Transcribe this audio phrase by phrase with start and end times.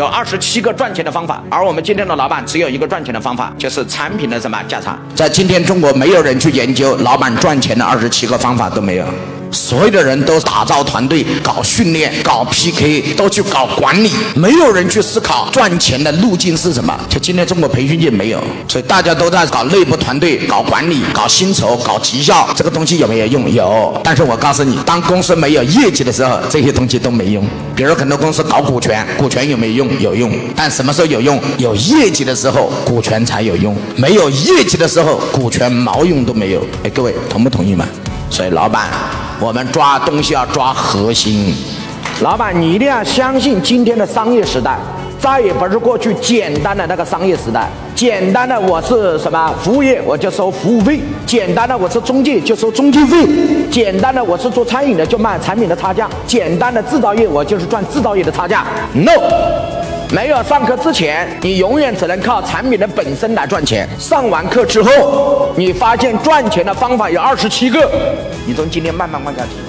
[0.00, 4.98] 有二十七个赚钱的方法，而我们今天的老板只有一个赚钱的方法，就是产品的什么价差。
[5.14, 9.04] 在今天中国，没有人去研究老板赚钱的二十七个方法都没有。
[9.50, 16.98] 所有的人都打造团队、搞训练、搞 PK，都去搞管理，没有人去思考赚钱的路径是什么。
[17.08, 23.50] 就今天中国培训界没有，所以大家都在搞内部团队、搞管理、搞薪酬、搞绩效，这个东西有没有用？
[23.50, 24.00] 有。
[24.04, 27.44] 但是我告诉你，当公司没有业绩的时候，这些东西都没用。
[27.74, 30.00] 比如很多公司搞股权，股权有没有用？
[30.00, 30.30] 有用。
[30.54, 31.40] 但什么时候有用？
[31.58, 33.76] 有业绩的时候，股权才有用。
[33.96, 36.64] 没有业绩的时候，股权毛用都没有。
[36.84, 37.84] 哎，各位同不同意嘛？
[38.30, 39.09] 所以老板。
[39.40, 41.54] 我们抓东西要抓核心，
[42.20, 44.76] 老板，你一定要相信今天的商业时代，
[45.18, 47.66] 再也不是过去简单的那个商业时代。
[47.94, 53.16] 简单的我是什么服务业，我就收服务费；简单的我是中介，就收中介费；
[53.70, 58.66] 简单的我是做餐饮的，就卖产品的差价；简单的制造业，我就是赚制造业的差价。
[58.92, 59.12] No，
[60.12, 63.88] 没有上课之前，你永远只能靠产品的本身来赚钱。
[63.98, 67.90] 上完课之后，你发现赚钱的方法有二十七个。
[68.50, 69.60] 你从今天慢慢往下提。